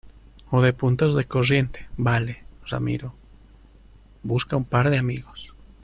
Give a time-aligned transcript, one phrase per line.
[0.49, 2.43] o de puntos de corriente,¿ vale?
[2.65, 3.13] ramiro,
[4.23, 5.53] busca a un par de amigos